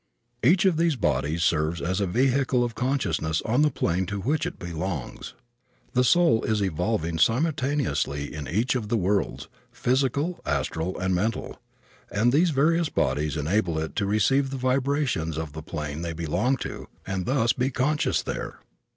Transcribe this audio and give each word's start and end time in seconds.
Each 0.43 0.65
of 0.65 0.77
these 0.77 0.95
bodies 0.95 1.43
serves 1.43 1.79
as 1.79 2.01
a 2.01 2.07
vehicle 2.07 2.63
of 2.63 2.73
consciousness 2.73 3.39
on 3.45 3.61
the 3.61 3.69
plane 3.69 4.07
to 4.07 4.19
which 4.19 4.47
it 4.47 4.57
belongs. 4.57 5.35
The 5.93 6.03
soul 6.03 6.41
is 6.41 6.59
evolving 6.63 7.19
simultaneously 7.19 8.33
in 8.33 8.47
each 8.47 8.73
of 8.73 8.89
the 8.89 8.97
worlds, 8.97 9.47
physical, 9.71 10.39
astral 10.43 10.97
and 10.97 11.13
mental, 11.13 11.61
and 12.11 12.33
these 12.33 12.49
various 12.49 12.89
bodies 12.89 13.37
enable 13.37 13.77
it 13.77 13.95
to 13.97 14.07
receive 14.07 14.49
the 14.49 14.57
vibrations 14.57 15.37
of 15.37 15.53
the 15.53 15.61
plane 15.61 16.01
they 16.01 16.13
belong 16.13 16.57
to 16.65 16.87
and 17.05 17.27
thus 17.27 17.51
to 17.53 17.59
be 17.59 17.69
conscious 17.69 18.23
there. 18.23 18.57